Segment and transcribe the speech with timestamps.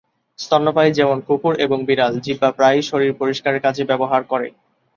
[0.39, 4.47] স্তন্যপায়ী যেমন কুকুর এবং বিড়াল, জিহ্বা প্রায়ই শরীর পরিষ্কারের কাজে ব্যবহার করে।